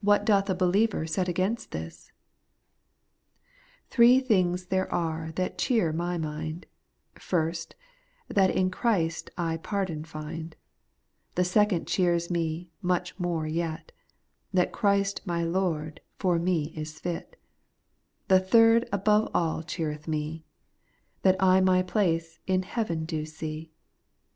What 0.00 0.24
doth 0.24 0.48
a 0.48 0.54
believer 0.54 1.08
set 1.08 1.26
against 1.26 1.72
this? 1.72 2.12
Three 3.90 4.20
things 4.20 4.66
there 4.66 4.88
are 4.94 5.32
that 5.32 5.58
cheere 5.58 5.92
my 5.92 6.16
mind: 6.18 6.66
First, 7.16 7.74
that 8.28 8.48
in 8.54 8.70
Christ 8.70 9.30
I 9.36 9.56
pardon 9.56 10.04
find; 10.04 10.54
The 11.34 11.42
second 11.42 11.88
cheeres 11.88 12.30
me 12.30 12.70
much 12.80 13.18
more 13.18 13.44
yet,— 13.44 13.90
That 14.54 14.70
Christ 14.70 15.26
my 15.26 15.42
Lord 15.42 16.00
for 16.20 16.38
me 16.38 16.72
is 16.76 17.00
fit; 17.00 17.34
The 18.28 18.38
third 18.38 18.88
above 18.92 19.28
aU 19.34 19.62
cheereth 19.62 20.06
me,— 20.06 20.44
That 21.22 21.42
I 21.42 21.60
my 21.60 21.82
place 21.82 22.38
in 22.46 22.62
heaven 22.62 23.04
do 23.04 23.26
see. 23.26 23.72